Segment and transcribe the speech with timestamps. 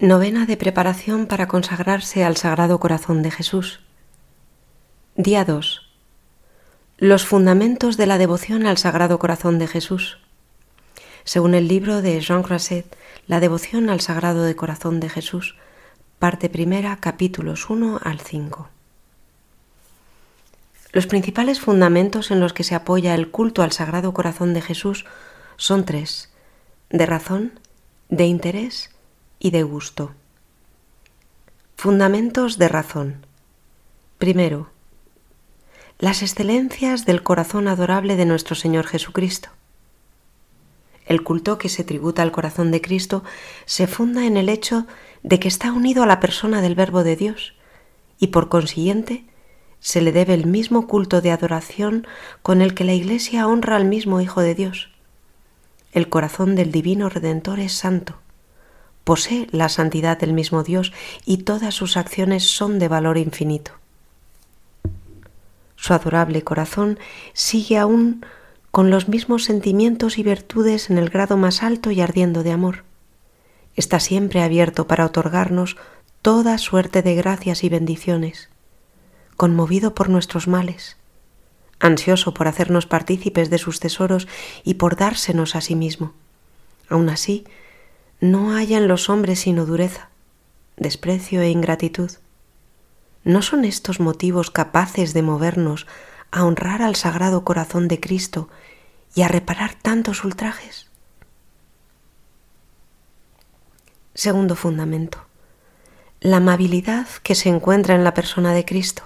[0.00, 3.80] Novena de preparación para consagrarse al Sagrado Corazón de Jesús.
[5.16, 5.90] Día 2.
[6.98, 10.18] Los fundamentos de la devoción al Sagrado Corazón de Jesús.
[11.24, 15.56] Según el libro de Jean Crasset, La devoción al Sagrado de Corazón de Jesús,
[16.20, 18.68] parte primera, capítulos 1 al 5.
[20.92, 25.06] Los principales fundamentos en los que se apoya el culto al Sagrado Corazón de Jesús
[25.56, 26.32] son tres,
[26.88, 27.58] de razón,
[28.10, 28.90] de interés
[29.38, 30.12] y de gusto.
[31.76, 33.26] Fundamentos de razón.
[34.18, 34.70] Primero,
[35.98, 39.50] las excelencias del corazón adorable de nuestro Señor Jesucristo.
[41.06, 43.24] El culto que se tributa al corazón de Cristo
[43.64, 44.86] se funda en el hecho
[45.22, 47.54] de que está unido a la persona del Verbo de Dios
[48.18, 49.24] y por consiguiente
[49.80, 52.06] se le debe el mismo culto de adoración
[52.42, 54.90] con el que la Iglesia honra al mismo Hijo de Dios.
[55.92, 58.18] El corazón del Divino Redentor es santo
[59.08, 60.92] posee la santidad del mismo Dios
[61.24, 63.70] y todas sus acciones son de valor infinito.
[65.76, 66.98] Su adorable corazón
[67.32, 68.22] sigue aún
[68.70, 72.84] con los mismos sentimientos y virtudes en el grado más alto y ardiendo de amor.
[73.76, 75.78] Está siempre abierto para otorgarnos
[76.20, 78.50] toda suerte de gracias y bendiciones,
[79.38, 80.98] conmovido por nuestros males,
[81.80, 84.28] ansioso por hacernos partícipes de sus tesoros
[84.64, 86.12] y por dársenos a sí mismo.
[86.90, 87.46] Aun así,
[88.20, 90.08] no haya en los hombres sino dureza,
[90.76, 92.10] desprecio e ingratitud.
[93.24, 95.86] ¿No son estos motivos capaces de movernos
[96.30, 98.48] a honrar al Sagrado Corazón de Cristo
[99.14, 100.88] y a reparar tantos ultrajes?
[104.14, 105.24] Segundo fundamento.
[106.20, 109.04] La amabilidad que se encuentra en la persona de Cristo.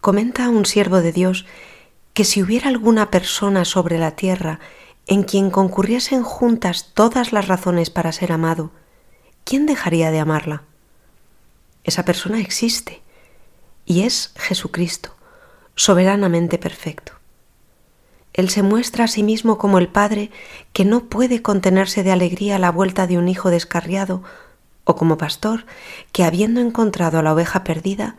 [0.00, 1.46] Comenta un siervo de Dios
[2.12, 4.58] que si hubiera alguna persona sobre la tierra
[5.06, 8.70] en quien concurriesen juntas todas las razones para ser amado,
[9.44, 10.62] ¿quién dejaría de amarla?
[11.84, 13.02] Esa persona existe
[13.84, 15.14] y es Jesucristo,
[15.76, 17.12] soberanamente perfecto.
[18.32, 20.30] Él se muestra a sí mismo como el Padre
[20.72, 24.22] que no puede contenerse de alegría a la vuelta de un hijo descarriado,
[24.84, 25.64] o como pastor
[26.12, 28.16] que, habiendo encontrado a la oveja perdida,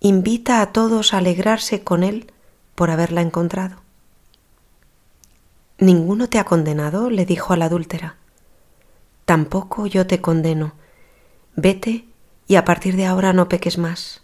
[0.00, 2.32] invita a todos a alegrarse con él
[2.74, 3.87] por haberla encontrado.
[5.80, 7.08] ¿Ninguno te ha condenado?
[7.08, 8.16] le dijo a la adúltera.
[9.24, 10.72] Tampoco yo te condeno.
[11.54, 12.04] Vete
[12.48, 14.22] y a partir de ahora no peques más.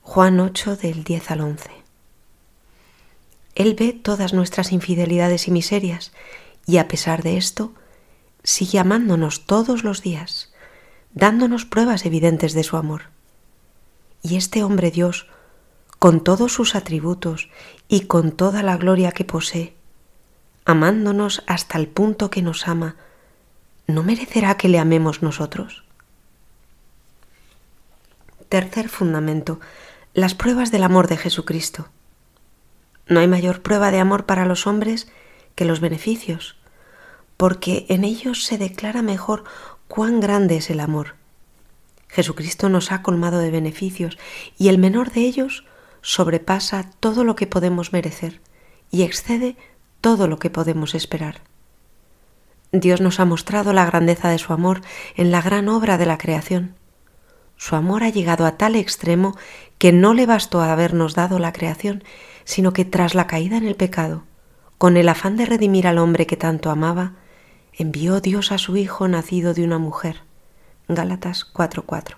[0.00, 1.70] Juan 8 del 10 al 11.
[3.54, 6.12] Él ve todas nuestras infidelidades y miserias
[6.66, 7.72] y a pesar de esto
[8.42, 10.52] sigue amándonos todos los días,
[11.14, 13.10] dándonos pruebas evidentes de su amor.
[14.20, 15.28] Y este hombre Dios,
[16.00, 17.50] con todos sus atributos
[17.86, 19.76] y con toda la gloria que posee,
[20.64, 22.96] amándonos hasta el punto que nos ama,
[23.86, 25.84] ¿no merecerá que le amemos nosotros?
[28.48, 29.60] Tercer fundamento,
[30.14, 31.88] las pruebas del amor de Jesucristo.
[33.06, 35.08] No hay mayor prueba de amor para los hombres
[35.54, 36.56] que los beneficios,
[37.36, 39.44] porque en ellos se declara mejor
[39.88, 41.16] cuán grande es el amor.
[42.08, 44.18] Jesucristo nos ha colmado de beneficios
[44.58, 45.64] y el menor de ellos
[46.02, 48.40] sobrepasa todo lo que podemos merecer
[48.90, 49.56] y excede
[50.02, 51.40] todo lo que podemos esperar.
[52.72, 54.82] Dios nos ha mostrado la grandeza de su amor
[55.16, 56.74] en la gran obra de la creación.
[57.56, 59.36] Su amor ha llegado a tal extremo
[59.78, 62.02] que no le bastó habernos dado la creación,
[62.44, 64.24] sino que tras la caída en el pecado,
[64.78, 67.12] con el afán de redimir al hombre que tanto amaba,
[67.72, 70.22] envió Dios a su Hijo nacido de una mujer.
[70.88, 72.16] Gálatas 4:4.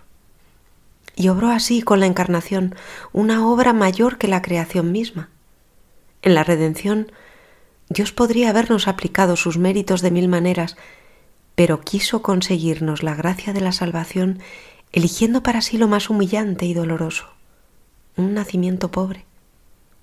[1.16, 2.74] Y obró así con la encarnación
[3.12, 5.28] una obra mayor que la creación misma.
[6.22, 7.12] En la redención
[7.88, 10.76] Dios podría habernos aplicado sus méritos de mil maneras,
[11.54, 14.40] pero quiso conseguirnos la gracia de la salvación
[14.92, 17.26] eligiendo para sí lo más humillante y doloroso,
[18.16, 19.24] un nacimiento pobre,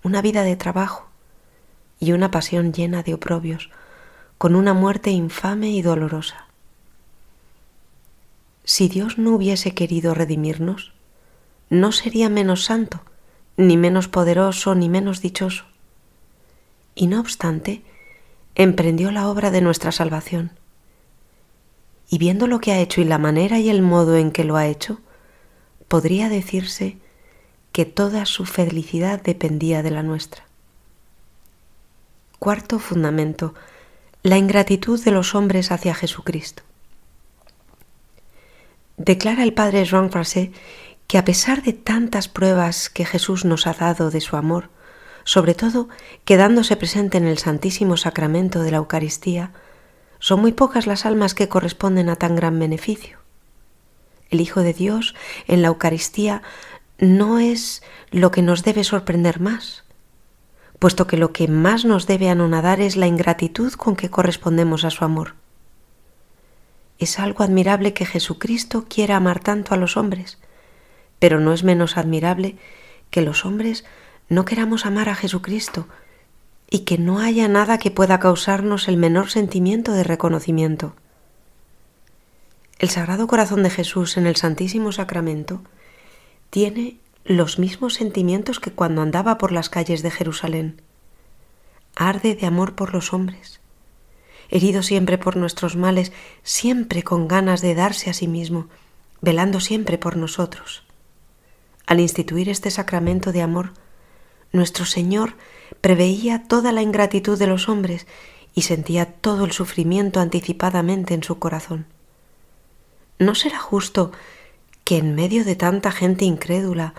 [0.04, 1.08] una vida de trabajo
[2.00, 3.70] y una pasión llena de oprobios,
[4.38, 6.48] con una muerte infame y dolorosa.
[8.64, 10.94] Si Dios no hubiese querido redimirnos,
[11.70, 13.02] no sería menos santo,
[13.58, 15.71] ni menos poderoso, ni menos dichoso
[16.96, 17.84] y no obstante,
[18.56, 20.52] emprendió la obra de nuestra salvación.
[22.10, 24.58] Y viendo lo que ha hecho y la manera y el modo en que lo
[24.58, 25.00] ha hecho,
[25.88, 26.98] podría decirse
[27.72, 30.44] que toda su felicidad dependía de la nuestra.
[32.40, 33.54] Cuarto fundamento,
[34.24, 36.64] la ingratitud de los hombres hacia Jesucristo.
[38.98, 40.54] Declara el padre Jean Frasset
[41.08, 44.70] que a pesar de tantas pruebas que Jesús nos ha dado de su amor,
[45.24, 45.90] sobre todo
[46.26, 49.52] quedándose presente en el Santísimo Sacramento de la Eucaristía,
[50.20, 53.18] son muy pocas las almas que corresponden a tan gran beneficio.
[54.30, 55.16] El Hijo de Dios
[55.48, 56.42] en la Eucaristía
[57.00, 57.82] no es
[58.12, 59.84] lo que nos debe sorprender más,
[60.80, 64.90] puesto que lo que más nos debe anonadar es la ingratitud con que correspondemos a
[64.90, 65.36] su amor.
[66.98, 70.38] Es algo admirable que Jesucristo quiera amar tanto a los hombres,
[71.18, 72.58] pero no es menos admirable
[73.10, 73.86] que los hombres
[74.32, 75.90] no queramos amar a Jesucristo
[76.70, 80.96] y que no haya nada que pueda causarnos el menor sentimiento de reconocimiento.
[82.80, 85.62] El Sagrado Corazón de Jesús en el Santísimo Sacramento
[86.50, 86.96] tiene
[87.26, 90.82] los mismos sentimientos que cuando andaba por las calles de Jerusalén.
[91.98, 93.60] Arde de amor por los hombres,
[94.50, 98.70] herido siempre por nuestros males, siempre con ganas de darse a sí mismo,
[99.20, 100.86] velando siempre por nosotros.
[101.86, 103.74] Al instituir este sacramento de amor,
[104.52, 105.36] nuestro Señor
[105.82, 108.08] preveía toda la ingratitud de los hombres
[108.54, 111.86] y sentía todo el sufrimiento anticipadamente en su corazón.
[113.20, 114.12] ¿No será justo
[114.84, 116.94] que en medio de tanta gente incrédula,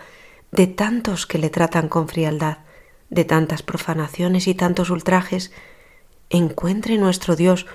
[0.51, 2.59] de tantos que le tratan con frialdad,
[3.11, 5.53] de tantas profanaciones y tantos ultrajes,
[6.31, 7.67] encuentre nuestro Dios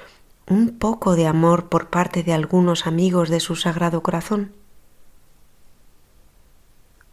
[0.47, 4.53] un poco de amor por parte de algunos amigos de su sagrado corazón?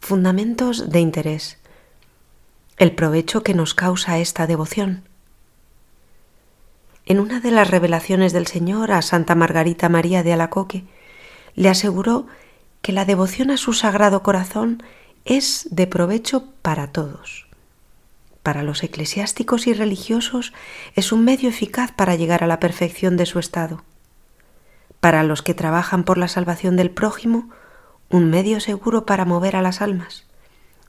[0.00, 1.58] Fundamentos de interés.
[2.76, 5.04] El provecho que nos causa esta devoción.
[7.06, 10.84] En una de las revelaciones del Señor a Santa Margarita María de Alacoque,
[11.54, 12.26] le aseguró
[12.82, 14.82] que la devoción a su sagrado corazón
[15.24, 17.46] es de provecho para todos.
[18.42, 20.52] Para los eclesiásticos y religiosos
[20.96, 23.84] es un medio eficaz para llegar a la perfección de su estado.
[24.98, 27.50] Para los que trabajan por la salvación del prójimo,
[28.10, 30.26] un medio seguro para mover a las almas.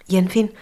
[0.08, 0.54] Y en fin,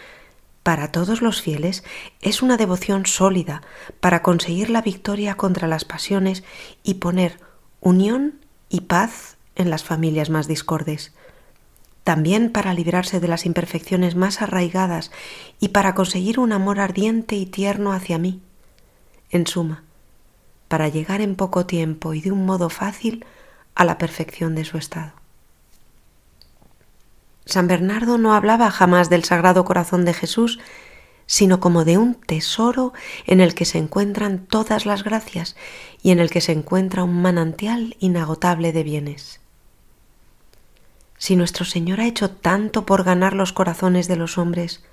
[0.63, 1.83] para todos los fieles
[2.21, 3.61] es una devoción sólida
[3.99, 6.43] para conseguir la victoria contra las pasiones
[6.83, 7.39] y poner
[7.81, 8.39] unión
[8.69, 11.13] y paz en las familias más discordes
[12.03, 15.11] también para librarse de las imperfecciones más arraigadas
[15.59, 18.41] y para conseguir un amor ardiente y tierno hacia mí.
[19.29, 19.83] En suma,
[20.67, 23.25] para llegar en poco tiempo y de un modo fácil
[23.75, 25.22] a la perfección de su estado.
[27.45, 30.59] San Bernardo no hablaba jamás del Sagrado Corazón de Jesús,
[31.25, 32.93] sino como de un tesoro
[33.25, 35.55] en el que se encuentran todas las gracias
[36.01, 39.39] y en el que se encuentra un manantial inagotable de bienes.
[41.17, 44.83] Si nuestro Señor ha hecho tanto por ganar los corazones de los hombres,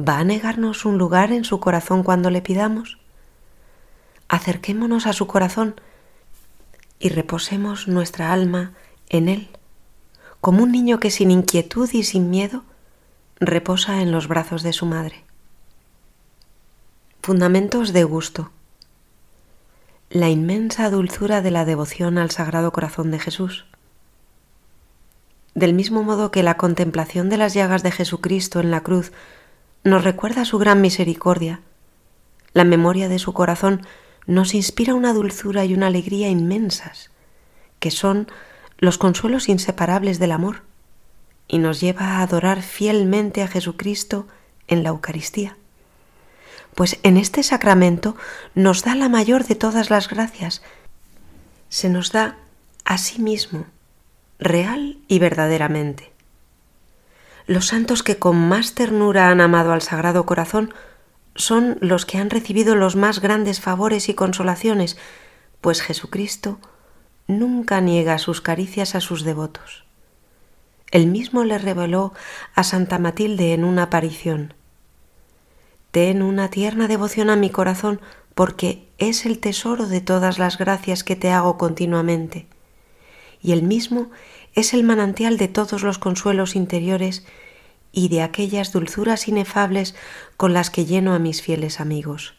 [0.00, 2.98] ¿va a negarnos un lugar en su corazón cuando le pidamos?
[4.28, 5.80] Acerquémonos a su corazón
[6.98, 8.72] y reposemos nuestra alma
[9.10, 9.50] en él,
[10.44, 12.64] como un niño que sin inquietud y sin miedo
[13.40, 15.24] reposa en los brazos de su madre.
[17.22, 18.50] Fundamentos de gusto.
[20.10, 23.64] La inmensa dulzura de la devoción al Sagrado Corazón de Jesús
[25.54, 29.12] del mismo modo que la contemplación de las llagas de Jesucristo en la cruz
[29.82, 31.62] nos recuerda su gran misericordia,
[32.52, 33.86] la memoria de su corazón
[34.26, 37.10] nos inspira una dulzura y una alegría inmensas,
[37.78, 38.28] que son
[38.84, 40.62] los consuelos inseparables del amor,
[41.48, 44.26] y nos lleva a adorar fielmente a Jesucristo
[44.66, 45.56] en la Eucaristía.
[46.74, 48.16] Pues en este sacramento
[48.54, 50.62] nos da la mayor de todas las gracias,
[51.68, 52.36] se nos da
[52.84, 53.66] a sí mismo
[54.38, 56.12] real y verdaderamente.
[57.46, 60.74] Los santos que con más ternura han amado al Sagrado Corazón
[61.34, 64.96] son los que han recibido los más grandes favores y consolaciones,
[65.60, 66.58] pues Jesucristo
[67.26, 69.84] nunca niega sus caricias a sus devotos.
[70.90, 72.12] Él mismo le reveló
[72.54, 74.54] a Santa Matilde en una aparición.
[75.90, 78.00] Ten una tierna devoción a mi corazón
[78.34, 82.46] porque es el tesoro de todas las gracias que te hago continuamente
[83.44, 84.10] y el mismo
[84.54, 87.26] es el manantial de todos los consuelos interiores
[87.92, 89.94] y de aquellas dulzuras inefables
[90.38, 92.34] con las que lleno a mis fieles amigos.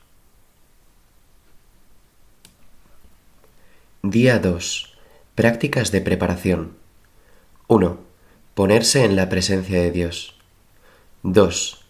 [4.07, 4.93] Día 2.
[5.33, 6.73] Prácticas de preparación.
[7.67, 7.97] 1.
[8.53, 10.35] Ponerse en la presencia de Dios.
[11.23, 11.83] 2.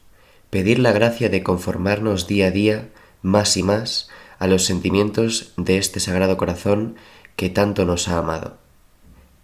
[0.50, 2.88] Pedir la gracia de conformarnos día a día,
[3.22, 4.08] más y más,
[4.40, 6.96] a los sentimientos de este Sagrado Corazón
[7.36, 8.60] que tanto nos ha amado.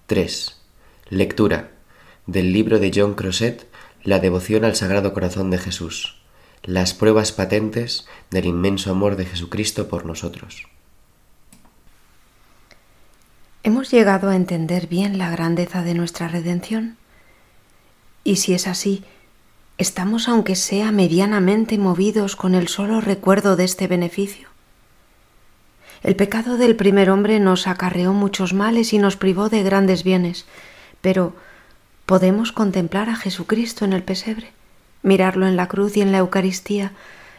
[0.07, 0.57] 3.
[1.09, 1.71] Lectura
[2.25, 3.67] del libro de John Crosset,
[4.01, 6.21] La devoción al Sagrado Corazón de Jesús,
[6.63, 10.67] las pruebas patentes del inmenso amor de Jesucristo por nosotros.
[13.63, 16.97] ¿Hemos llegado a entender bien la grandeza de nuestra redención?
[18.23, 19.03] Y si es así,
[19.77, 24.47] ¿estamos aunque sea medianamente movidos con el solo recuerdo de este beneficio?
[26.01, 30.47] El pecado del primer hombre nos acarreó muchos males y nos privó de grandes bienes,
[31.01, 31.35] pero
[32.07, 34.53] podemos contemplar a Jesucristo en el pesebre,
[35.03, 36.93] mirarlo en la cruz y en la Eucaristía,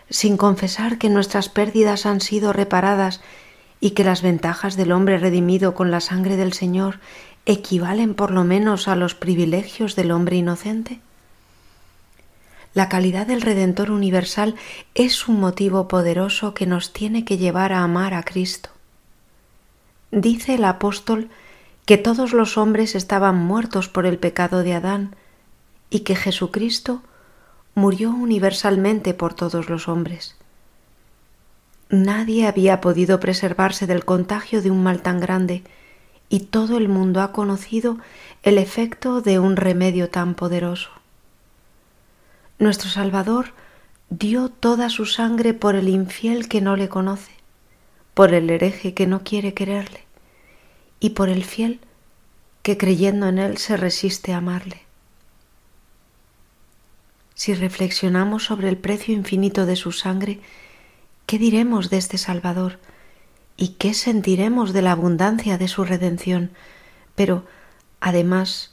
[0.09, 3.21] sin confesar que nuestras pérdidas han sido reparadas
[3.83, 7.01] y que las ventajas del hombre redimido con la sangre del Señor
[7.47, 11.01] equivalen por lo menos a los privilegios del hombre inocente?
[12.75, 14.55] La calidad del Redentor universal
[14.95, 18.71] es un motivo poderoso que nos tiene que llevar a amar a Cristo.
[20.13, 21.29] Dice el apóstol
[21.85, 25.17] que todos los hombres estaban muertos por el pecado de Adán
[25.91, 27.03] y que Jesucristo
[27.75, 30.37] murió universalmente por todos los hombres.
[31.93, 35.63] Nadie había podido preservarse del contagio de un mal tan grande
[36.31, 37.99] y todo el mundo ha conocido
[38.43, 40.89] el efecto de un remedio tan poderoso.
[42.59, 43.53] Nuestro Salvador
[44.09, 47.33] dio toda su sangre por el infiel que no le conoce,
[48.15, 50.01] por el hereje que no quiere quererle
[50.99, 51.79] y por el fiel
[52.63, 54.81] que creyendo en él se resiste a amarle.
[57.35, 60.41] Si reflexionamos sobre el precio infinito de su sangre,
[61.27, 62.79] ¿qué diremos de este Salvador?
[63.57, 66.51] ¿Y qué sentiremos de la abundancia de su redención?
[67.15, 67.45] Pero,
[68.01, 68.73] además,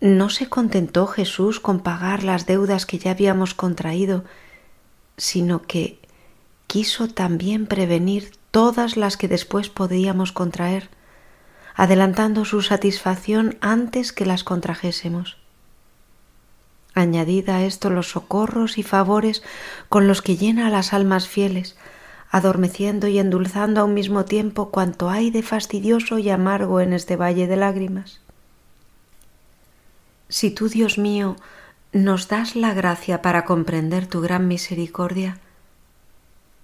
[0.00, 4.24] no se contentó Jesús con pagar las deudas que ya habíamos contraído,
[5.16, 5.98] sino que
[6.66, 10.90] quiso también prevenir todas las que después podíamos contraer,
[11.74, 15.38] adelantando su satisfacción antes que las contrajésemos.
[16.98, 19.42] Añadid a esto los socorros y favores
[19.88, 21.76] con los que llena a las almas fieles,
[22.30, 27.16] adormeciendo y endulzando a un mismo tiempo cuanto hay de fastidioso y amargo en este
[27.16, 28.20] valle de lágrimas.
[30.28, 31.36] Si tú, Dios mío,
[31.92, 35.38] nos das la gracia para comprender tu gran misericordia,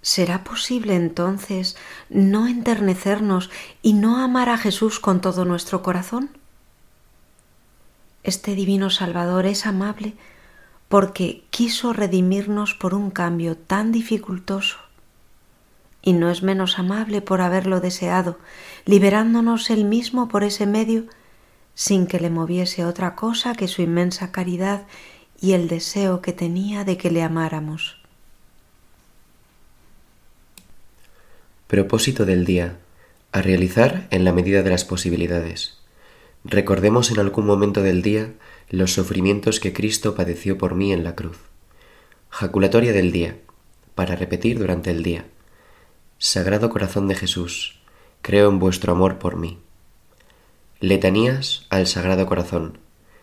[0.01, 1.75] ¿será posible entonces
[2.09, 3.49] no enternecernos
[3.81, 6.29] y no amar a Jesús con todo nuestro corazón?
[8.25, 10.15] Este divino Salvador es amable
[10.89, 14.77] porque quiso redimirnos por un cambio tan dificultoso
[16.01, 18.39] y no es menos amable por haberlo deseado,
[18.85, 21.05] liberándonos él mismo por ese medio
[21.75, 24.87] sin que le moviese otra cosa que su inmensa caridad
[25.39, 28.01] y el deseo que tenía de que le amáramos.
[31.67, 32.79] Propósito del día.
[33.31, 35.84] A realizar en la medida de las posibilidades.
[36.47, 38.31] Recordemos en algún momento del día
[38.69, 41.39] los sufrimientos que Cristo padeció por mí en la cruz.
[42.29, 43.39] Jaculatoria del día.
[43.95, 45.25] Para repetir durante el día.
[46.19, 47.79] Sagrado Corazón de Jesús,
[48.21, 49.57] creo en vuestro amor por mí.
[50.79, 52.77] Letanías al Sagrado Corazón.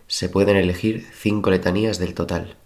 [0.09, 2.57] Se pueden elegir cinco letanías del total.